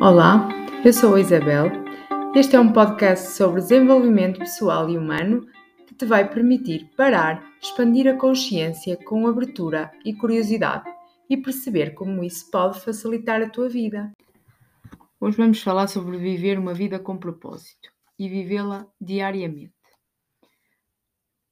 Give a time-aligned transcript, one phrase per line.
[0.00, 0.48] Olá,
[0.84, 1.66] eu sou a Isabel.
[2.34, 5.46] Este é um podcast sobre desenvolvimento pessoal e humano
[5.86, 10.92] que te vai permitir parar, expandir a consciência com abertura e curiosidade
[11.30, 14.12] e perceber como isso pode facilitar a tua vida.
[15.20, 19.72] Hoje vamos falar sobre viver uma vida com propósito e vivê-la diariamente.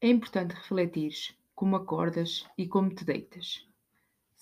[0.00, 1.12] É importante refletir
[1.54, 3.64] como acordas e como te deitas.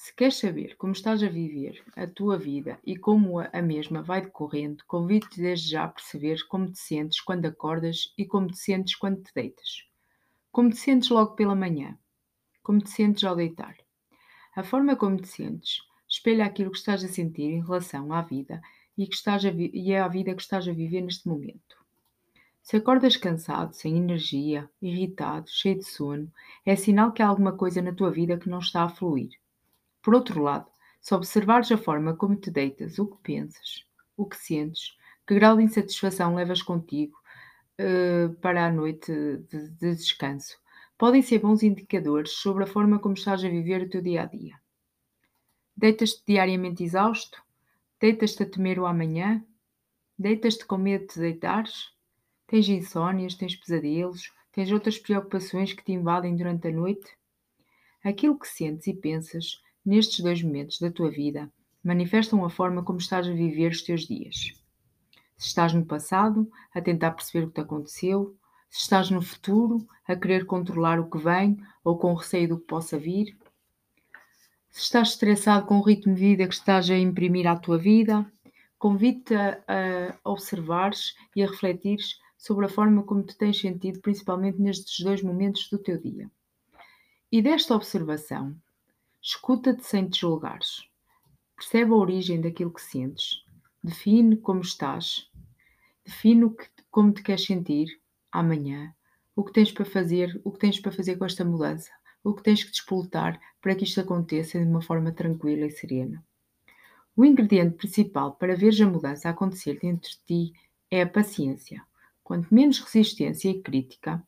[0.03, 4.23] Se queres saber como estás a viver a tua vida e como a mesma vai
[4.23, 8.96] decorrendo, convido-te desde já a perceber como te sentes quando acordas e como te sentes
[8.96, 9.85] quando te deitas.
[10.50, 11.99] Como te sentes logo pela manhã.
[12.63, 13.77] Como te sentes ao deitar.
[14.57, 18.63] A forma como te sentes espelha aquilo que estás a sentir em relação à vida
[18.96, 21.77] e, que estás a e a vida que estás a viver neste momento.
[22.63, 26.32] Se acordas cansado, sem energia, irritado, cheio de sono,
[26.64, 29.39] é sinal que há alguma coisa na tua vida que não está a fluir.
[30.03, 30.67] Por outro lado,
[31.00, 33.84] se observares a forma como te deitas, o que pensas,
[34.17, 37.17] o que sentes, que grau de insatisfação levas contigo
[37.80, 39.12] uh, para a noite
[39.48, 40.58] de, de descanso,
[40.98, 44.27] podem ser bons indicadores sobre a forma como estás a viver o teu dia a
[44.27, 44.61] dia.
[45.77, 47.42] Deitas-te diariamente exausto?
[47.98, 49.42] Deitas-te a temer o amanhã?
[50.19, 51.91] Deitas-te com medo de te deitares?
[52.46, 57.17] Tens insónias, tens pesadelos, tens outras preocupações que te invadem durante a noite?
[58.05, 61.50] Aquilo que sentes e pensas nestes dois momentos da tua vida,
[61.83, 64.53] manifestam a forma como estás a viver os teus dias.
[65.36, 68.36] Se estás no passado, a tentar perceber o que te aconteceu,
[68.69, 72.67] se estás no futuro, a querer controlar o que vem ou com receio do que
[72.67, 73.36] possa vir,
[74.70, 78.25] se estás estressado com o ritmo de vida que estás a imprimir à tua vida,
[78.78, 84.61] convido-te a, a observares e a refletires sobre a forma como te tens sentido, principalmente
[84.61, 86.31] nestes dois momentos do teu dia.
[87.33, 88.56] E desta observação,
[89.22, 90.88] Escuta-te sem te julgares.
[91.54, 93.44] Percebe a origem daquilo que sentes.
[93.84, 95.30] Define como estás.
[96.02, 98.00] Define que, como te queres sentir
[98.32, 98.94] amanhã.
[99.36, 101.90] O que tens para fazer, o que tens para fazer com esta mudança.
[102.24, 106.24] O que tens que despolutar para que isto aconteça de uma forma tranquila e serena.
[107.14, 110.52] O ingrediente principal para veres a mudança acontecer dentro de ti
[110.90, 111.84] é a paciência.
[112.24, 114.27] Quanto menos resistência e crítica,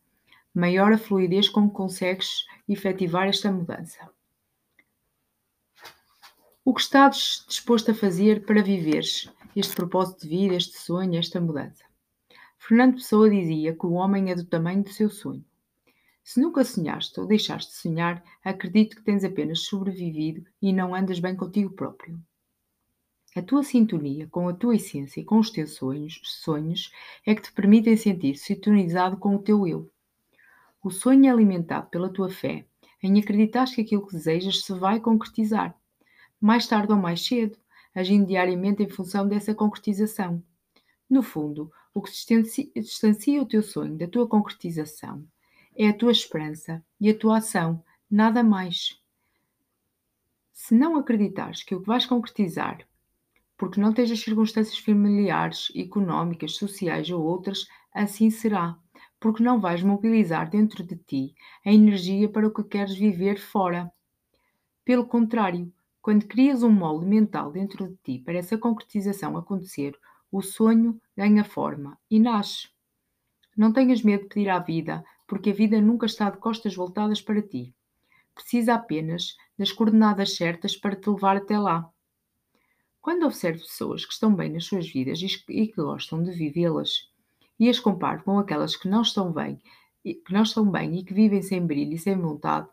[0.55, 4.11] maior a fluidez com que consegues efetivar esta mudança.
[6.65, 11.41] O que estás disposto a fazer para viveres este propósito de vida, este sonho, esta
[11.41, 11.83] mudança?
[12.57, 15.45] Fernando Pessoa dizia que o homem é do tamanho do seu sonho.
[16.23, 21.19] Se nunca sonhaste ou deixaste de sonhar, acredito que tens apenas sobrevivido e não andas
[21.19, 22.17] bem contigo próprio.
[23.35, 26.93] A tua sintonia com a tua essência e com os teus sonhos, sonhos
[27.27, 29.91] é que te permitem sentir sintonizado com o teu eu.
[30.81, 32.65] O sonho é alimentado pela tua fé
[33.03, 35.77] em acreditar que aquilo que desejas se vai concretizar
[36.43, 37.57] mais tarde ou mais cedo,
[37.95, 40.43] agindo diariamente em função dessa concretização.
[41.09, 45.25] No fundo, o que distancia o teu sonho da tua concretização
[45.77, 49.01] é a tua esperança e a tua ação, nada mais.
[50.53, 52.87] Se não acreditares que o que vais concretizar,
[53.57, 58.77] porque não tens as circunstâncias familiares, económicas, sociais ou outras, assim será,
[59.21, 63.93] porque não vais mobilizar dentro de ti a energia para o que queres viver fora.
[64.85, 69.97] Pelo contrário, quando crias um molde mental dentro de ti para essa concretização acontecer,
[70.33, 72.69] o sonho ganha forma e nasce.
[73.57, 77.23] Não tenhas medo de pedir à vida, porque a vida nunca está de costas voltadas
[77.23, 77.73] para ti.
[78.35, 81.89] Precisa apenas das coordenadas certas para te levar até lá.
[83.01, 87.11] Quando observo pessoas que estão bem nas suas vidas e que gostam de vivê-las,
[87.61, 89.61] e as comparo com aquelas que não estão bem,
[90.03, 92.69] que não estão bem e que vivem sem brilho e sem vontade,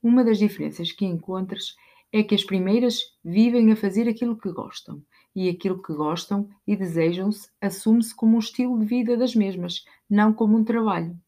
[0.00, 1.74] uma das diferenças que encontras
[2.12, 5.02] é que as primeiras vivem a fazer aquilo que gostam,
[5.34, 10.32] e aquilo que gostam e desejam-se assume-se como um estilo de vida das mesmas, não
[10.32, 11.18] como um trabalho.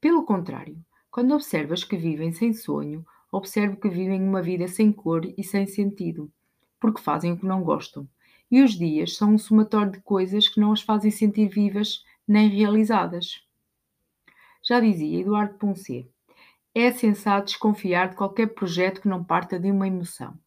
[0.00, 0.78] Pelo contrário,
[1.10, 5.66] quando observas que vivem sem sonho, observe que vivem uma vida sem cor e sem
[5.66, 6.30] sentido,
[6.78, 8.08] porque fazem o que não gostam.
[8.50, 12.48] E os dias são um somatório de coisas que não as fazem sentir vivas nem
[12.48, 13.42] realizadas.
[14.62, 16.10] Já dizia Eduardo Ponce,
[16.74, 20.38] é sensato desconfiar de qualquer projeto que não parta de uma emoção.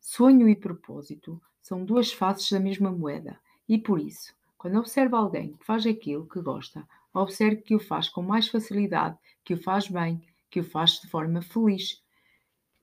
[0.00, 3.38] Sonho e propósito são duas faces da mesma moeda,
[3.68, 8.08] e por isso, quando observa alguém que faz aquilo que gosta, observe que o faz
[8.08, 12.02] com mais facilidade, que o faz bem, que o faz de forma feliz,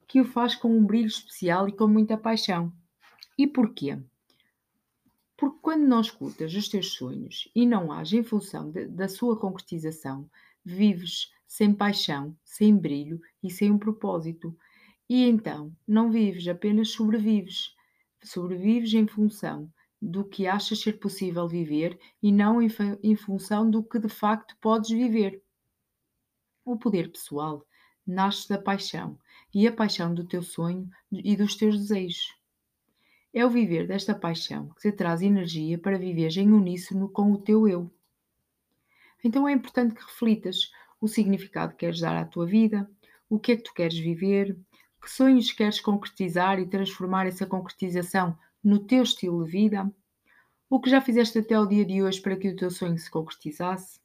[0.07, 2.72] que o faz com um brilho especial e com muita paixão.
[3.38, 3.98] E porquê?
[5.36, 9.38] Porque quando não escutas os teus sonhos e não age em função de, da sua
[9.38, 10.30] concretização,
[10.63, 14.58] vives sem paixão, sem brilho e sem um propósito.
[15.08, 17.76] E então não vives, apenas sobrevives.
[18.24, 19.72] Sobrevives em função
[20.02, 22.70] do que achas ser possível viver e não em,
[23.04, 25.44] em função do que de facto podes viver.
[26.66, 27.64] O poder pessoal
[28.04, 29.20] nasce da paixão
[29.54, 32.34] e a paixão do teu sonho e dos teus desejos.
[33.32, 37.38] É o viver desta paixão que te traz energia para viveres em uníssono com o
[37.38, 37.94] teu eu.
[39.24, 40.72] Então é importante que reflitas
[41.04, 42.90] o significado que queres dar à tua vida,
[43.30, 44.58] o que é que tu queres viver,
[45.02, 49.94] que sonhos queres concretizar e transformar essa concretização no teu estilo de vida?
[50.70, 53.12] O que já fizeste até o dia de hoje para que o teu sonho se
[53.12, 54.00] concretizasse?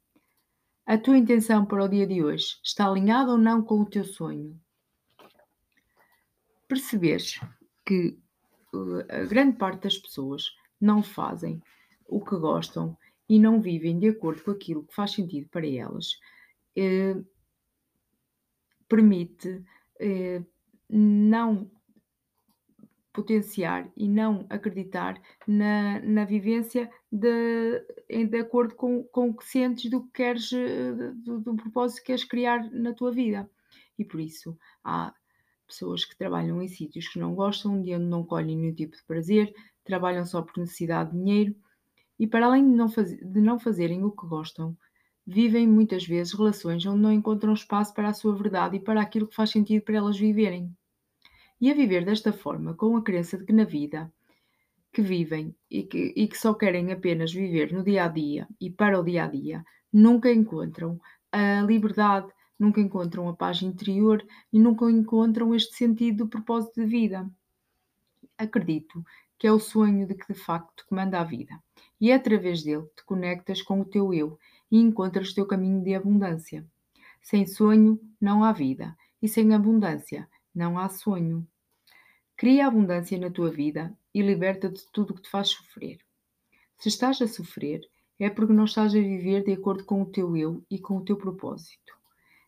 [0.85, 4.05] A tua intenção para o dia de hoje está alinhada ou não com o teu
[4.05, 4.61] sonho?
[6.67, 7.39] Percebes
[7.87, 8.19] que
[8.75, 10.47] uh, a grande parte das pessoas
[10.81, 11.63] não fazem
[12.09, 12.99] o que gostam
[13.29, 16.19] e não vivem de acordo com aquilo que faz sentido para elas,
[16.79, 17.17] eh,
[18.89, 19.65] permite
[20.01, 20.43] eh,
[20.89, 21.71] não
[23.13, 29.91] potenciar e não acreditar na, na vivência de, de acordo com, com o que sentes
[29.91, 33.51] do que queres, eh, do, do propósito que queres criar na tua vida.
[33.99, 35.13] E por isso há
[35.67, 39.03] pessoas que trabalham em sítios que não gostam, de onde não colhem nenhum tipo de
[39.03, 39.53] prazer,
[39.85, 41.57] trabalham só por necessidade de dinheiro
[42.19, 44.77] e para além de não, faz, de não fazerem o que gostam,
[45.31, 49.27] vivem muitas vezes relações onde não encontram espaço para a sua verdade e para aquilo
[49.27, 50.75] que faz sentido para elas viverem.
[51.61, 54.11] E a viver desta forma, com a crença de que na vida
[54.91, 58.71] que vivem e que, e que só querem apenas viver no dia a dia e
[58.71, 60.99] para o dia a dia, nunca encontram
[61.31, 66.87] a liberdade, nunca encontram a paz interior e nunca encontram este sentido do propósito de
[66.87, 67.31] vida.
[68.39, 69.05] Acredito
[69.39, 71.63] que é o sonho de que de facto te comanda a vida,
[72.01, 74.39] e é através dele te conectas com o teu eu
[74.71, 76.67] e encontras o teu caminho de abundância.
[77.23, 81.47] Sem sonho não há vida, e sem abundância não há sonho.
[82.37, 85.99] Cria abundância na tua vida e liberta de tudo o que te faz sofrer.
[86.79, 87.81] Se estás a sofrer,
[88.19, 91.05] é porque não estás a viver de acordo com o teu eu e com o
[91.05, 91.97] teu propósito.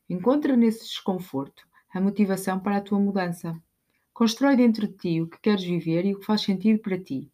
[0.09, 3.61] Encontra nesse desconforto a motivação para a tua mudança.
[4.13, 7.31] Constrói dentro de ti o que queres viver e o que faz sentido para ti.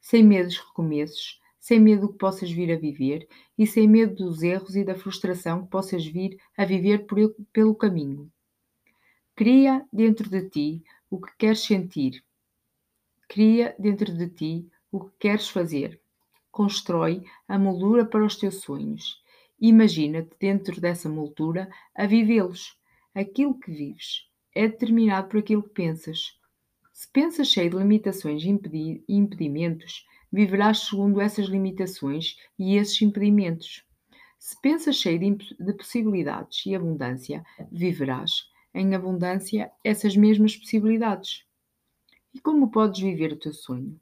[0.00, 3.26] Sem medo dos recomeços, sem medo do que possas vir a viver
[3.58, 7.18] e sem medo dos erros e da frustração que possas vir a viver por,
[7.52, 8.30] pelo caminho.
[9.34, 12.22] Cria dentro de ti o que queres sentir.
[13.28, 16.00] Cria dentro de ti o que queres fazer.
[16.52, 19.20] Constrói a moldura para os teus sonhos.
[19.60, 22.78] Imagina-te dentro dessa moldura a vivê-los.
[23.12, 26.38] Aquilo que vives é determinado por aquilo que pensas.
[26.92, 33.84] Se pensas cheio de limitações e impedimentos, viverás segundo essas limitações e esses impedimentos.
[34.38, 41.44] Se pensas cheio de, de possibilidades e abundância, viverás em abundância essas mesmas possibilidades.
[42.34, 43.98] E como podes viver o teu sonho?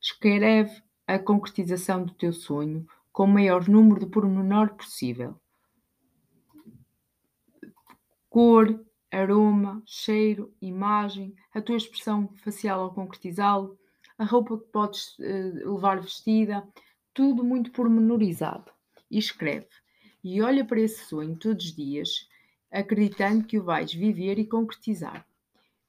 [0.00, 5.38] Escreve a concretização do teu sonho com o maior número de pormenor possível.
[8.28, 13.78] Cor, aroma, cheiro, imagem, a tua expressão facial ao concretizá-lo,
[14.24, 16.66] a roupa que podes uh, levar vestida,
[17.12, 18.72] tudo muito pormenorizado.
[19.10, 19.68] E escreve.
[20.24, 22.26] E olha para esse sonho todos os dias,
[22.72, 25.26] acreditando que o vais viver e concretizar.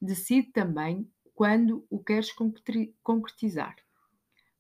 [0.02, 2.30] Decide também quando o queres
[3.02, 3.76] concretizar.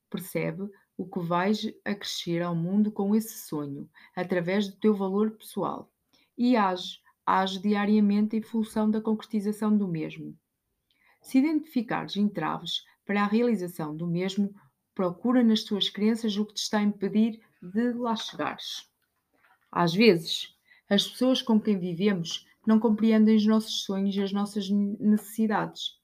[0.09, 5.91] Percebe o que vais acrescer ao mundo com esse sonho, através do teu valor pessoal.
[6.37, 10.33] E age, age diariamente em função da concretização do mesmo.
[11.21, 14.53] Se identificares entraves para a realização do mesmo,
[14.93, 18.89] procura nas tuas crenças o que te está a impedir de lá chegares.
[19.71, 20.55] Às vezes,
[20.89, 25.99] as pessoas com quem vivemos não compreendem os nossos sonhos e as nossas necessidades.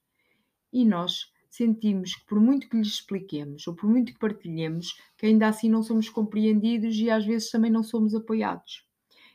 [0.72, 5.26] E nós sentimos que, por muito que lhes expliquemos ou por muito que partilhemos, que
[5.26, 8.86] ainda assim não somos compreendidos e às vezes também não somos apoiados.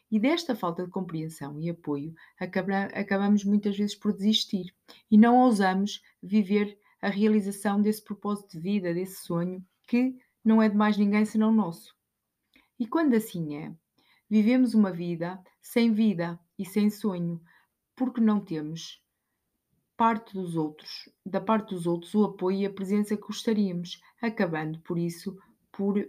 [0.09, 4.73] E desta falta de compreensão e apoio, acabamos muitas vezes por desistir
[5.11, 10.69] e não ousamos viver a realização desse propósito de vida, desse sonho, que não é
[10.69, 11.95] de mais ninguém senão nosso.
[12.79, 13.75] E quando assim é,
[14.29, 17.41] vivemos uma vida sem vida e sem sonho,
[17.95, 19.01] porque não temos
[19.95, 24.79] parte dos outros, da parte dos outros, o apoio e a presença que gostaríamos, acabando
[24.81, 25.35] por isso
[25.71, 26.07] por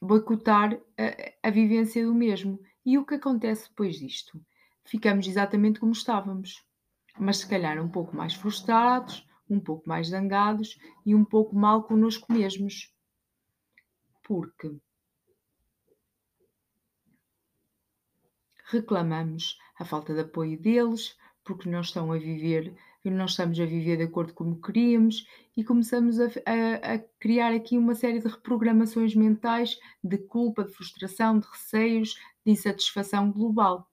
[0.00, 4.40] boicotar a, a vivência do mesmo e o que acontece depois disto?
[4.84, 6.64] Ficamos exatamente como estávamos,
[7.18, 11.82] mas se calhar um pouco mais frustrados, um pouco mais zangados e um pouco mal
[11.82, 12.94] connosco mesmos.
[14.22, 14.70] Porque
[18.66, 22.74] reclamamos a falta de apoio deles, porque não estão a viver
[23.08, 25.26] não estamos a viver de acordo como queríamos
[25.56, 30.72] e começamos a, a, a, criar aqui uma série de reprogramações mentais de culpa, de
[30.72, 32.14] frustração, de receios,
[32.44, 33.88] de insatisfação global.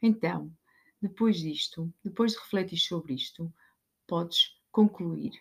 [0.00, 0.50] Então,
[1.02, 3.52] depois disto, depois de refletir sobre isto,
[4.06, 5.32] podes concluir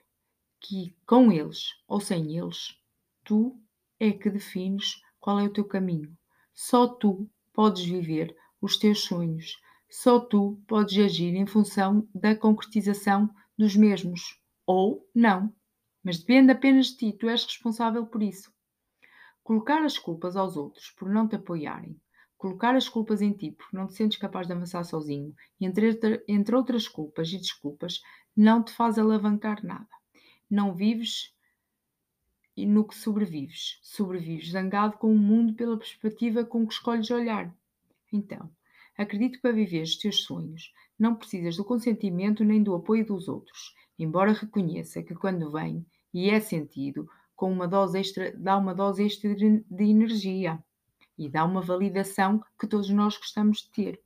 [0.59, 2.79] que com eles ou sem eles,
[3.23, 3.59] tu
[3.99, 6.15] é que defines qual é o teu caminho.
[6.53, 9.59] Só tu podes viver os teus sonhos.
[9.89, 14.39] Só tu podes agir em função da concretização dos mesmos.
[14.65, 15.53] Ou não.
[16.03, 18.51] Mas depende apenas de ti, tu és responsável por isso.
[19.43, 21.99] Colocar as culpas aos outros por não te apoiarem,
[22.37, 26.55] colocar as culpas em ti porque não te sentes capaz de avançar sozinho, entre, entre
[26.55, 28.01] outras culpas e desculpas,
[28.37, 29.89] não te faz alavancar nada.
[30.47, 31.33] Não vives
[32.55, 33.79] no que sobrevives.
[33.81, 37.51] Sobrevives zangado com o mundo pela perspectiva com que escolhes olhar.
[38.13, 38.47] Então,
[38.95, 43.27] acredito que para viver os teus sonhos não precisas do consentimento nem do apoio dos
[43.27, 48.73] outros, embora reconheça que quando vem e é sentido, com uma dose extra, dá uma
[48.73, 50.63] dose extra de energia
[51.17, 54.01] e dá uma validação que todos nós gostamos de ter.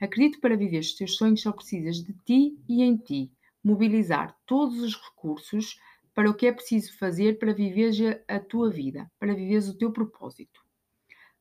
[0.00, 3.30] Acredito que para viver os teus sonhos só precisas de ti e em ti,
[3.62, 5.78] mobilizar todos os recursos
[6.14, 9.90] para o que é preciso fazer para viveres a tua vida, para viveres o teu
[9.90, 10.60] propósito.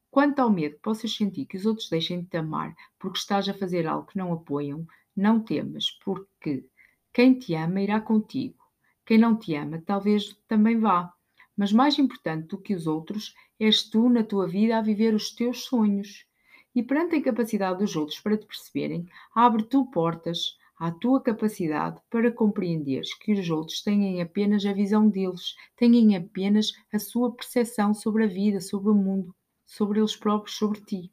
[0.09, 3.47] Quanto ao medo que possas sentir que os outros deixem de te amar porque estás
[3.47, 4.85] a fazer algo que não apoiam,
[5.15, 6.65] não temas, porque
[7.13, 8.57] quem te ama irá contigo.
[9.05, 11.13] Quem não te ama talvez também vá.
[11.55, 15.31] Mas mais importante do que os outros, és tu na tua vida a viver os
[15.31, 16.25] teus sonhos.
[16.73, 22.01] E perante a incapacidade dos outros para te perceberem, abre tu portas, à tua capacidade
[22.09, 27.93] para compreenderes que os outros têm apenas a visão deles, têm apenas a sua percepção
[27.93, 31.11] sobre a vida, sobre o mundo, sobre eles próprios, sobre ti.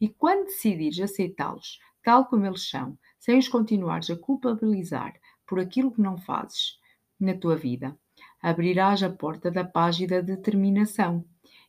[0.00, 5.12] E quando decidires aceitá-los tal como eles são, sem os continuares a culpabilizar
[5.44, 6.78] por aquilo que não fazes
[7.18, 7.98] na tua vida,
[8.40, 11.24] abrirás a porta da paz e da determinação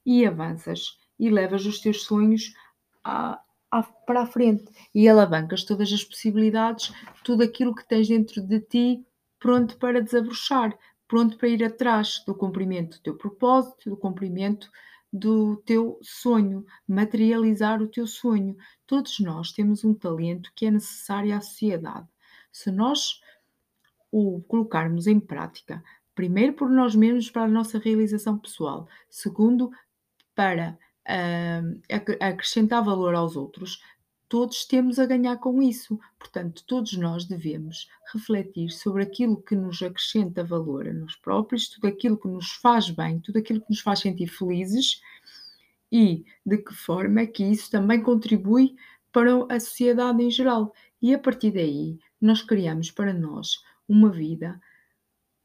[0.05, 2.53] e avanças e levas os teus sonhos
[3.03, 3.41] a,
[4.05, 9.05] para a frente e alavancas todas as possibilidades, tudo aquilo que tens dentro de ti
[9.39, 14.69] pronto para desabrochar, pronto para ir atrás do cumprimento do teu propósito, do cumprimento
[15.11, 18.55] do teu sonho, materializar o teu sonho.
[18.87, 22.07] Todos nós temos um talento que é necessário à sociedade.
[22.51, 23.19] Se nós
[24.11, 29.71] o colocarmos em prática, primeiro por nós mesmos para a nossa realização pessoal, segundo
[30.35, 30.77] para
[31.11, 33.81] a acrescentar valor aos outros,
[34.29, 35.99] todos temos a ganhar com isso.
[36.17, 41.87] Portanto, todos nós devemos refletir sobre aquilo que nos acrescenta valor a nós próprios, tudo
[41.87, 45.01] aquilo que nos faz bem, tudo aquilo que nos faz sentir felizes
[45.91, 48.75] e de que forma é que isso também contribui
[49.11, 50.73] para a sociedade em geral.
[51.01, 54.61] E a partir daí, nós criamos para nós uma vida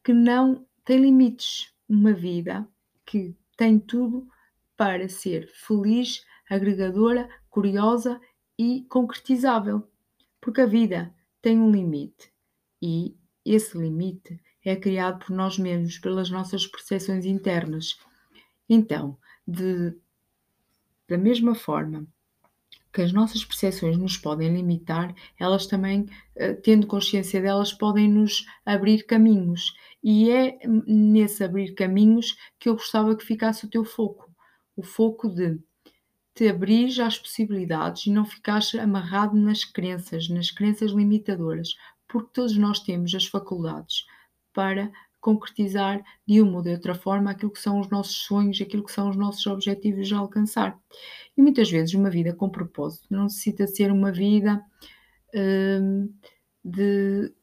[0.04, 2.64] que não tem limites, uma vida
[3.04, 4.28] que tem tudo
[4.76, 8.20] para ser feliz, agregadora, curiosa
[8.58, 9.88] e concretizável.
[10.40, 12.32] Porque a vida tem um limite
[12.80, 17.98] e esse limite é criado por nós mesmos, pelas nossas percepções internas.
[18.68, 19.16] Então,
[19.46, 19.94] de,
[21.08, 22.06] da mesma forma
[22.92, 28.46] que as nossas percepções nos podem limitar, elas também, eh, tendo consciência delas, podem nos
[28.64, 29.74] abrir caminhos.
[30.02, 34.25] E é nesse abrir caminhos que eu gostava que ficasse o teu foco
[34.76, 35.58] o foco de
[36.34, 41.74] te abrir às possibilidades e não ficares amarrado nas crenças, nas crenças limitadoras,
[42.06, 44.04] porque todos nós temos as faculdades
[44.52, 48.84] para concretizar de uma ou de outra forma aquilo que são os nossos sonhos, aquilo
[48.84, 50.78] que são os nossos objetivos a alcançar.
[51.36, 54.62] E muitas vezes uma vida com propósito não necessita ser uma vida
[55.34, 56.14] hum,
[56.64, 57.34] de,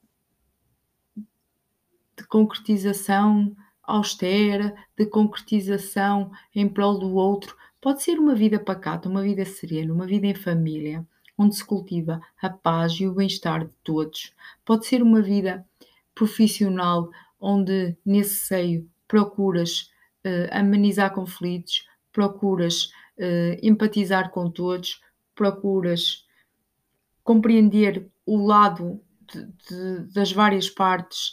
[2.17, 3.55] de concretização
[3.95, 9.93] austera, de concretização em prol do outro, pode ser uma vida pacata, uma vida serena,
[9.93, 11.05] uma vida em família,
[11.37, 14.33] onde se cultiva a paz e o bem-estar de todos.
[14.65, 15.65] Pode ser uma vida
[16.15, 17.09] profissional,
[17.39, 19.91] onde nesse seio procuras
[20.25, 22.85] uh, amenizar conflitos, procuras
[23.17, 25.01] uh, empatizar com todos,
[25.35, 26.25] procuras
[27.23, 31.31] compreender o lado de, de, das várias partes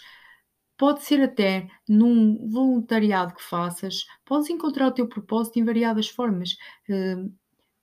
[0.80, 6.56] Pode ser até num voluntariado que faças, podes encontrar o teu propósito em variadas formas.
[6.88, 7.30] Uh,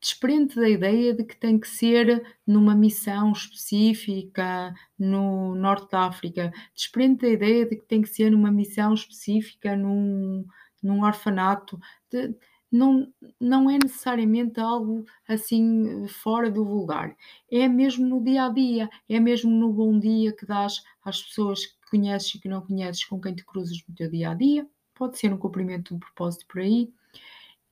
[0.01, 6.51] desprende da ideia de que tem que ser numa missão específica no Norte da África,
[6.73, 10.43] desprende da ideia de que tem que ser numa missão específica num,
[10.81, 11.79] num orfanato.
[12.09, 12.35] De,
[12.71, 13.07] não,
[13.39, 17.15] não é necessariamente algo assim fora do vulgar.
[17.51, 21.76] É mesmo no dia a dia, é mesmo no bom dia que dás às pessoas
[21.89, 24.67] conheces e que não conheces, com quem te cruzas no teu dia a dia.
[24.95, 26.91] Pode ser um cumprimento de um propósito por aí.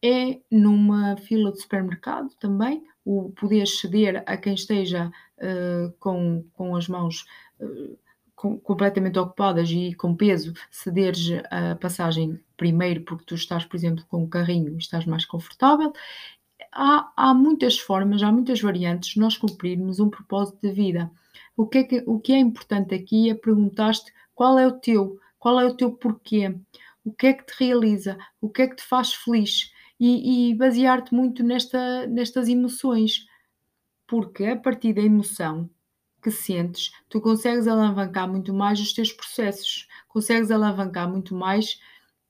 [0.04, 6.76] É numa fila de supermercado também, o poder ceder a quem esteja uh, com, com
[6.76, 7.26] as mãos
[7.60, 7.98] uh,
[8.36, 14.06] com, completamente ocupadas e com peso, cederes a passagem primeiro porque tu estás, por exemplo,
[14.08, 15.94] com o carrinho e estás mais confortável.
[16.72, 21.10] Há, há muitas formas, há muitas variantes de nós cumprirmos um propósito de vida.
[21.58, 25.20] O que, é que, o que é importante aqui é perguntar-te qual é o teu,
[25.40, 26.56] qual é o teu porquê,
[27.04, 29.72] o que é que te realiza, o que é que te faz feliz?
[30.00, 33.26] E, e basear-te muito nesta, nestas emoções,
[34.06, 35.70] porque a partir da emoção
[36.22, 41.80] que sentes, tu consegues alavancar muito mais os teus processos, consegues alavancar muito mais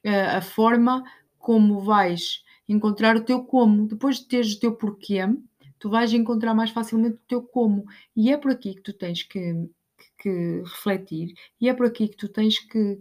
[0.06, 1.04] uh, a forma
[1.40, 3.88] como vais encontrar o teu como.
[3.88, 5.22] Depois de teres o teu porquê,
[5.86, 7.86] tu vais encontrar mais facilmente o teu como.
[8.16, 9.70] E é por aqui que tu tens que,
[10.18, 13.00] que refletir e é por aqui que tu tens que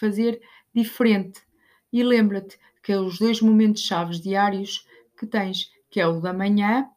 [0.00, 0.42] fazer
[0.74, 1.40] diferente.
[1.92, 4.84] E lembra-te que é os dois momentos chaves diários
[5.16, 6.90] que tens, que é o da manhã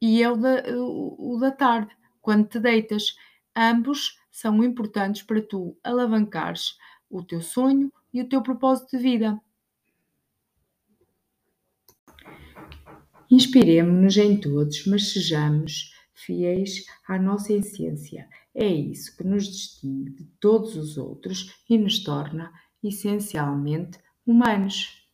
[0.00, 1.90] e é o da, o da tarde
[2.22, 3.16] quando te deitas.
[3.56, 6.78] Ambos são importantes para tu alavancares
[7.10, 9.42] o teu sonho e o teu propósito de vida.
[13.30, 18.28] Inspiremos-nos em todos, mas sejamos fiéis à nossa essência.
[18.54, 22.52] É isso que nos distingue de todos os outros e nos torna
[22.82, 25.05] essencialmente humanos.